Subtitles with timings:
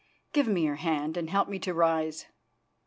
[0.33, 2.25] Give me your hand and help me to rise.